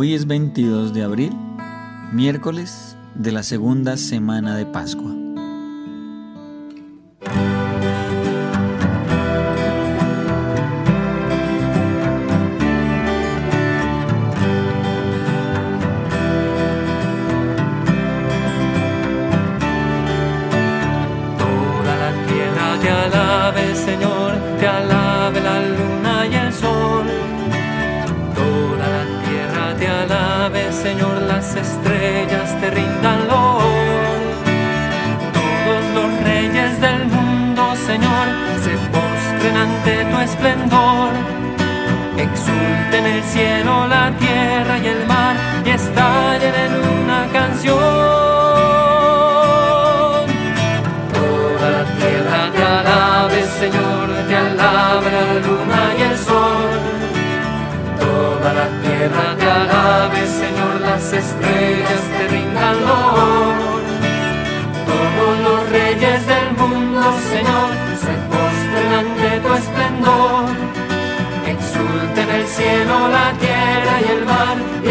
Hoy 0.00 0.14
es 0.14 0.28
22 0.28 0.94
de 0.94 1.02
abril, 1.02 1.32
miércoles 2.12 2.96
de 3.16 3.32
la 3.32 3.42
segunda 3.42 3.96
semana 3.96 4.56
de 4.56 4.64
Pascua. 4.64 5.12
Esplendor. 40.28 41.12
Exulten 42.16 43.04
el 43.14 43.22
cielo, 43.24 43.86
la 43.86 44.10
tierra 44.18 44.78
y 44.78 44.86
el 44.86 45.06
mar 45.06 45.36
y 45.64 45.70
estallen 45.70 46.54
en 46.66 46.72
una 46.96 47.20
canción. 47.32 47.78
Toda 51.18 51.66
la 51.76 51.84
tierra 51.98 52.40
te 52.56 52.62
alabe, 52.78 53.38
Señor, 53.60 54.06
te 54.28 54.36
alabe 54.36 55.08
la 55.18 55.26
luna 55.46 55.82
y 55.98 56.02
el 56.10 56.16
sol. 56.28 56.70
Toda 58.04 58.48
la 58.60 58.68
tierra 58.84 59.26
te 59.40 59.46
alabe, 59.60 60.20
Señor, 60.42 60.74
las 60.80 61.12
estrellas 61.12 61.57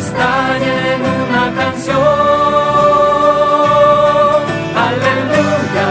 estallen 0.00 0.84
en 0.94 1.00
una 1.22 1.44
canción. 1.60 1.96
Aleluya, 4.88 5.88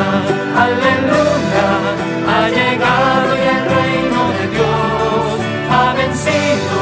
aleluya, 0.65 1.67
ha 2.33 2.43
llegado 2.57 3.31
ya 3.45 3.53
el 3.59 3.65
reino 3.77 4.21
de 4.37 4.45
Dios, 4.55 5.25
ha 5.77 5.87
vencido 6.01 6.79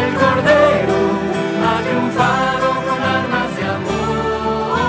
el 0.00 0.08
Cordero, 0.20 0.98
ha 1.68 1.74
triunfado 1.86 2.66
con 2.86 2.98
armas 3.18 3.50
de 3.56 3.64
amor. 3.78 4.82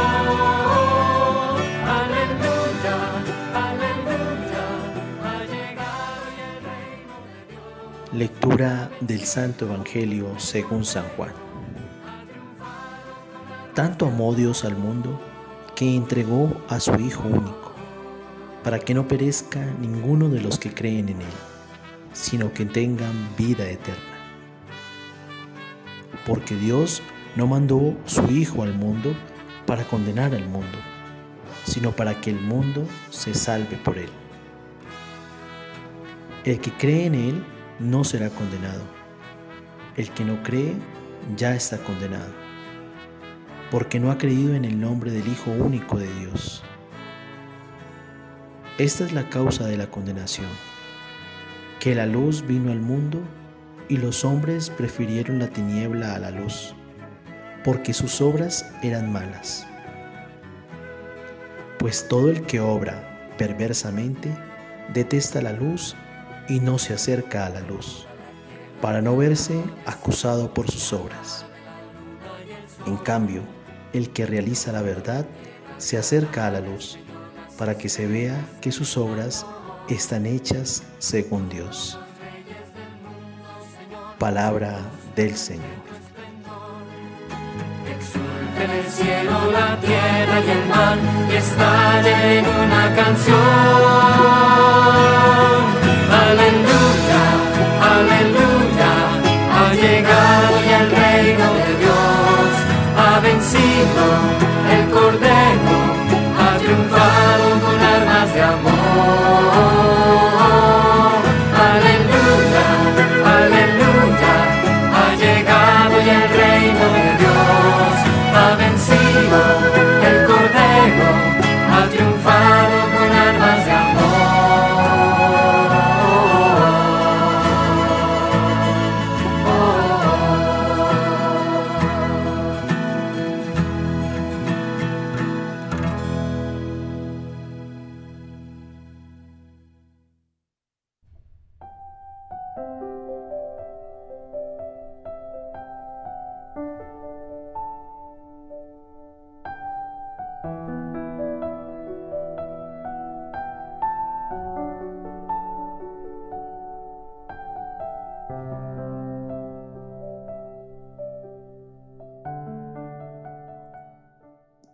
Aleluya, 1.99 2.97
aleluya, 3.67 4.65
ha 5.25 5.27
llegado 5.53 6.23
ya 6.37 6.45
el 6.49 6.57
reino 6.69 7.15
de 7.27 7.41
Dios. 7.49 7.65
Lectura 8.13 8.69
del 8.99 9.23
Santo 9.25 9.65
Evangelio 9.65 10.27
según 10.37 10.85
San 10.85 11.07
Juan. 11.15 11.42
Tanto 13.73 14.05
amó 14.05 14.35
Dios 14.35 14.65
al 14.65 14.77
mundo 14.77 15.19
que 15.75 15.95
entregó 15.95 16.61
a 16.69 16.79
su 16.79 16.93
Hijo 16.99 17.23
único, 17.27 17.73
para 18.63 18.77
que 18.77 18.93
no 18.93 19.07
perezca 19.07 19.65
ninguno 19.81 20.29
de 20.29 20.41
los 20.41 20.59
que 20.59 20.71
creen 20.71 21.09
en 21.09 21.21
Él, 21.21 21.33
sino 22.13 22.53
que 22.53 22.65
tengan 22.65 23.35
vida 23.35 23.67
eterna. 23.67 24.01
Porque 26.27 26.55
Dios 26.55 27.01
no 27.35 27.47
mandó 27.47 27.97
su 28.05 28.29
Hijo 28.29 28.61
al 28.61 28.75
mundo 28.75 29.15
para 29.65 29.83
condenar 29.85 30.35
al 30.35 30.47
mundo, 30.47 30.77
sino 31.65 31.93
para 31.93 32.21
que 32.21 32.29
el 32.29 32.39
mundo 32.39 32.85
se 33.09 33.33
salve 33.33 33.77
por 33.77 33.97
Él. 33.97 34.09
El 36.45 36.59
que 36.59 36.71
cree 36.73 37.07
en 37.07 37.15
Él 37.15 37.43
no 37.79 38.03
será 38.03 38.29
condenado. 38.29 38.83
El 39.97 40.11
que 40.11 40.23
no 40.25 40.43
cree 40.43 40.75
ya 41.35 41.55
está 41.55 41.79
condenado, 41.79 42.42
porque 43.73 43.99
no 43.99 44.11
ha 44.11 44.19
creído 44.19 44.53
en 44.53 44.65
el 44.65 44.79
nombre 44.79 45.09
del 45.09 45.27
Hijo 45.27 45.49
único 45.49 45.97
de 45.97 46.07
Dios. 46.19 46.61
Esta 48.77 49.03
es 49.03 49.13
la 49.13 49.31
causa 49.31 49.65
de 49.65 49.77
la 49.77 49.87
condenación, 49.87 50.45
que 51.79 51.95
la 51.95 52.05
luz 52.05 52.45
vino 52.45 52.71
al 52.71 52.81
mundo 52.81 53.19
y 53.89 53.97
los 53.97 54.25
hombres 54.25 54.69
prefirieron 54.69 55.39
la 55.39 55.47
tiniebla 55.47 56.13
a 56.13 56.19
la 56.19 56.29
luz, 56.29 56.75
porque 57.63 57.93
sus 57.93 58.21
obras 58.21 58.71
eran 58.83 59.11
malas. 59.11 59.65
Pues 61.79 62.07
todo 62.07 62.29
el 62.29 62.43
que 62.43 62.59
obra 62.59 63.33
perversamente 63.39 64.29
detesta 64.93 65.41
la 65.41 65.51
luz 65.51 65.95
y 66.47 66.59
no 66.59 66.77
se 66.77 66.93
acerca 66.93 67.47
a 67.47 67.49
la 67.49 67.61
luz, 67.61 68.05
para 68.83 69.01
no 69.01 69.17
verse 69.17 69.59
acusado 69.87 70.53
por 70.53 70.69
sus 70.69 70.93
obras. 70.93 71.47
En 72.85 72.97
cambio, 72.97 73.41
el 73.93 74.09
que 74.09 74.25
realiza 74.25 74.71
la 74.71 74.81
verdad 74.81 75.25
se 75.77 75.97
acerca 75.97 76.47
a 76.47 76.51
la 76.51 76.59
luz, 76.59 76.97
para 77.57 77.77
que 77.77 77.89
se 77.89 78.07
vea 78.07 78.35
que 78.61 78.71
sus 78.71 78.97
obras 78.97 79.45
están 79.87 80.25
hechas 80.25 80.83
según 80.99 81.49
Dios. 81.49 81.99
Palabra 84.17 84.79
del 85.15 85.35
Señor. 85.35 85.65
En 88.63 88.71
el 88.71 88.85
cielo, 88.85 89.51
la 89.51 89.77
tierra 89.81 90.39
y 90.39 90.49
el 90.49 90.65
mar 90.69 90.97
y 91.29 91.35
estallen 91.35 92.37
en 92.37 92.45
una 92.45 92.95
canción. 92.95 93.37
Aleluya, 96.09 96.62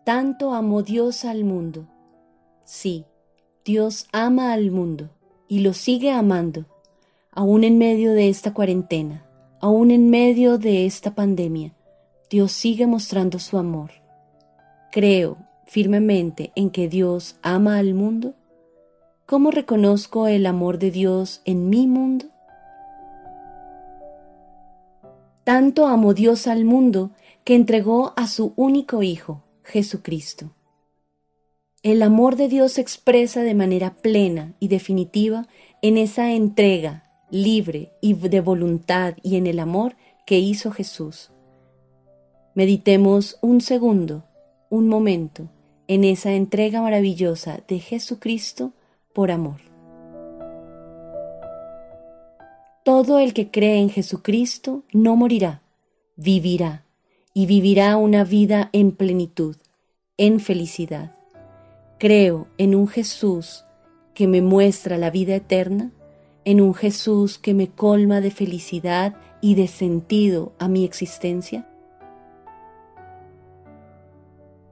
Tanto 0.03 0.55
amó 0.55 0.81
Dios 0.81 1.23
al 1.23 1.43
mundo. 1.43 1.85
Sí, 2.63 3.05
Dios 3.63 4.07
ama 4.11 4.53
al 4.53 4.71
mundo 4.71 5.11
y 5.47 5.59
lo 5.59 5.73
sigue 5.73 6.11
amando, 6.11 6.65
aún 7.31 7.63
en 7.63 7.77
medio 7.77 8.13
de 8.13 8.29
esta 8.29 8.53
cuarentena, 8.53 9.23
aún 9.59 9.91
en 9.91 10.09
medio 10.09 10.57
de 10.57 10.87
esta 10.87 11.13
pandemia. 11.13 11.75
Dios 12.29 12.51
sigue 12.51 12.87
mostrando 12.87 13.37
su 13.37 13.59
amor. 13.59 13.91
Creo 14.91 15.37
firmemente 15.65 16.51
en 16.55 16.71
que 16.71 16.89
Dios 16.89 17.37
ama 17.43 17.77
al 17.77 17.93
mundo. 17.93 18.33
¿Cómo 19.27 19.51
reconozco 19.51 20.27
el 20.27 20.47
amor 20.47 20.79
de 20.79 20.89
Dios 20.89 21.43
en 21.45 21.69
mi 21.69 21.85
mundo? 21.85 22.25
Tanto 25.49 25.87
amó 25.87 26.13
Dios 26.13 26.45
al 26.45 26.63
mundo 26.63 27.09
que 27.43 27.55
entregó 27.55 28.13
a 28.15 28.27
su 28.27 28.53
único 28.55 29.01
Hijo, 29.01 29.41
Jesucristo. 29.63 30.51
El 31.81 32.03
amor 32.03 32.35
de 32.35 32.47
Dios 32.47 32.73
se 32.73 32.81
expresa 32.81 33.41
de 33.41 33.55
manera 33.55 33.95
plena 33.95 34.53
y 34.59 34.67
definitiva 34.67 35.47
en 35.81 35.97
esa 35.97 36.33
entrega 36.33 37.09
libre 37.31 37.93
y 37.99 38.13
de 38.13 38.41
voluntad 38.41 39.15
y 39.23 39.37
en 39.37 39.47
el 39.47 39.57
amor 39.57 39.95
que 40.27 40.37
hizo 40.37 40.69
Jesús. 40.69 41.31
Meditemos 42.53 43.39
un 43.41 43.61
segundo, 43.61 44.25
un 44.69 44.87
momento, 44.87 45.49
en 45.87 46.03
esa 46.03 46.33
entrega 46.33 46.79
maravillosa 46.79 47.63
de 47.67 47.79
Jesucristo 47.79 48.73
por 49.13 49.31
amor. 49.31 49.68
Todo 52.89 53.19
el 53.19 53.35
que 53.35 53.51
cree 53.51 53.77
en 53.77 53.91
Jesucristo 53.91 54.81
no 54.93 55.15
morirá, 55.15 55.61
vivirá, 56.15 56.85
y 57.35 57.45
vivirá 57.45 57.97
una 57.97 58.23
vida 58.23 58.71
en 58.73 58.93
plenitud, 58.93 59.57
en 60.17 60.39
felicidad. 60.39 61.15
Creo 61.99 62.47
en 62.57 62.73
un 62.73 62.87
Jesús 62.87 63.63
que 64.15 64.25
me 64.25 64.41
muestra 64.41 64.97
la 64.97 65.11
vida 65.11 65.35
eterna, 65.35 65.91
en 66.45 66.61
un 66.61 66.73
Jesús 66.73 67.37
que 67.37 67.53
me 67.53 67.67
colma 67.67 68.21
de 68.21 68.31
felicidad 68.31 69.15
y 69.39 69.53
de 69.53 69.67
sentido 69.67 70.53
a 70.57 70.67
mi 70.67 70.83
existencia. 70.83 71.67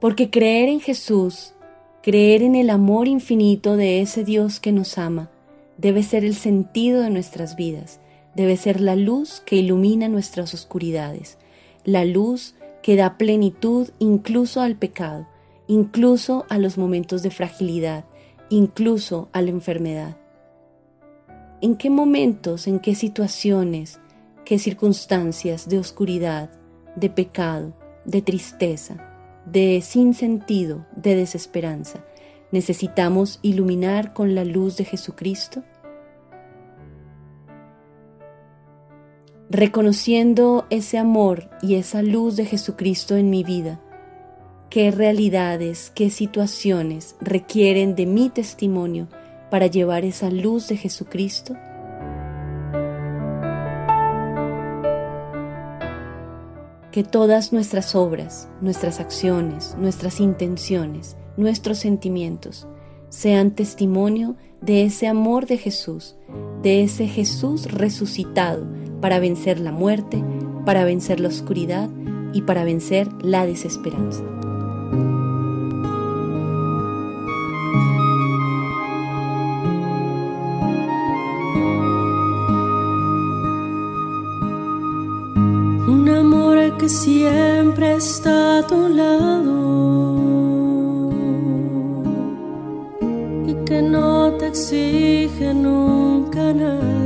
Porque 0.00 0.28
creer 0.28 0.68
en 0.68 0.80
Jesús, 0.80 1.54
creer 2.02 2.42
en 2.42 2.56
el 2.56 2.70
amor 2.70 3.06
infinito 3.06 3.76
de 3.76 4.00
ese 4.00 4.24
Dios 4.24 4.58
que 4.58 4.72
nos 4.72 4.98
ama, 4.98 5.30
debe 5.76 6.02
ser 6.02 6.24
el 6.24 6.34
sentido 6.34 7.02
de 7.02 7.10
nuestras 7.10 7.54
vidas, 7.54 8.00
debe 8.38 8.56
ser 8.56 8.80
la 8.80 8.94
luz 8.94 9.42
que 9.44 9.56
ilumina 9.56 10.08
nuestras 10.08 10.54
oscuridades, 10.54 11.38
la 11.84 12.04
luz 12.04 12.54
que 12.82 12.94
da 12.94 13.18
plenitud 13.18 13.88
incluso 13.98 14.60
al 14.60 14.76
pecado, 14.76 15.26
incluso 15.66 16.46
a 16.48 16.58
los 16.58 16.78
momentos 16.78 17.24
de 17.24 17.32
fragilidad, 17.32 18.04
incluso 18.48 19.28
a 19.32 19.42
la 19.42 19.50
enfermedad. 19.50 20.16
¿En 21.60 21.74
qué 21.74 21.90
momentos, 21.90 22.68
en 22.68 22.78
qué 22.78 22.94
situaciones, 22.94 23.98
qué 24.44 24.60
circunstancias 24.60 25.68
de 25.68 25.80
oscuridad, 25.80 26.48
de 26.94 27.10
pecado, 27.10 27.74
de 28.04 28.22
tristeza, 28.22 28.98
de 29.46 29.80
sinsentido, 29.80 30.86
de 30.94 31.16
desesperanza 31.16 32.04
necesitamos 32.50 33.40
iluminar 33.42 34.12
con 34.14 34.34
la 34.34 34.44
luz 34.44 34.76
de 34.76 34.84
Jesucristo? 34.84 35.62
Reconociendo 39.50 40.66
ese 40.68 40.98
amor 40.98 41.48
y 41.62 41.76
esa 41.76 42.02
luz 42.02 42.36
de 42.36 42.44
Jesucristo 42.44 43.16
en 43.16 43.30
mi 43.30 43.44
vida, 43.44 43.80
qué 44.68 44.90
realidades, 44.90 45.90
qué 45.94 46.10
situaciones 46.10 47.16
requieren 47.20 47.94
de 47.94 48.04
mi 48.04 48.28
testimonio 48.28 49.08
para 49.50 49.66
llevar 49.66 50.04
esa 50.04 50.30
luz 50.30 50.68
de 50.68 50.76
Jesucristo? 50.76 51.56
Que 56.92 57.02
todas 57.04 57.52
nuestras 57.52 57.94
obras, 57.94 58.50
nuestras 58.60 59.00
acciones, 59.00 59.74
nuestras 59.78 60.20
intenciones, 60.20 61.16
nuestros 61.36 61.78
sentimientos 61.78 62.66
sean 63.08 63.52
testimonio 63.52 64.36
de 64.60 64.84
ese 64.84 65.06
amor 65.06 65.46
de 65.46 65.56
Jesús, 65.56 66.16
de 66.62 66.82
ese 66.82 67.06
Jesús 67.06 67.70
resucitado 67.72 68.66
para 69.00 69.18
vencer 69.18 69.60
la 69.60 69.72
muerte, 69.72 70.22
para 70.64 70.84
vencer 70.84 71.20
la 71.20 71.28
oscuridad 71.28 71.88
y 72.32 72.42
para 72.42 72.64
vencer 72.64 73.08
la 73.22 73.46
desesperanza. 73.46 74.22
Un 85.86 86.08
amor 86.08 86.76
que 86.76 86.88
siempre 86.88 87.94
está 87.94 88.58
a 88.58 88.66
tu 88.66 88.88
lado 88.88 89.48
y 93.46 93.54
que 93.64 93.82
no 93.82 94.32
te 94.32 94.48
exige 94.48 95.54
nunca 95.54 96.52
nada. 96.52 96.97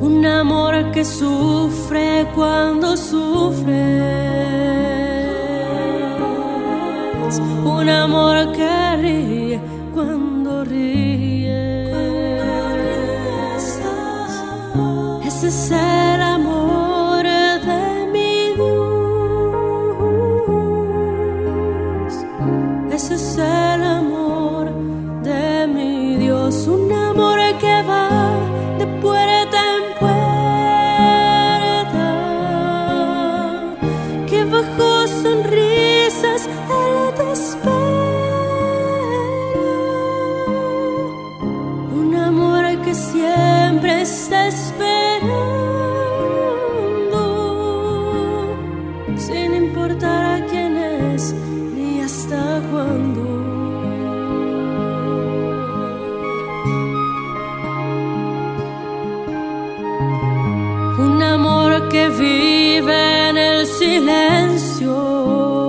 Un 0.00 0.24
amor 0.24 0.92
que 0.92 1.04
sufre 1.04 2.26
cuando 2.36 2.96
sufre. 2.96 3.98
Un 7.64 7.88
amor 7.88 8.52
que 8.52 8.96
ríe 9.02 9.37
que 61.88 62.08
vive 62.08 63.28
en 63.28 63.36
el 63.36 63.66
silencio. 63.66 65.67